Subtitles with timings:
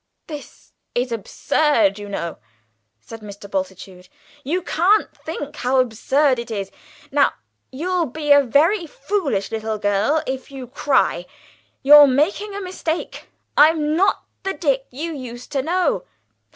[0.25, 2.39] "This is absurd, you know,"
[2.99, 3.47] said Mr.
[3.47, 4.09] Bultitude.
[4.43, 6.71] "You can't think how absurd it is!
[7.11, 7.33] Now,
[7.71, 11.27] you'll be a very foolish little girl if you cry.
[11.83, 13.29] You're making a mistake.
[13.55, 16.05] I'm not the Dick you used to know!"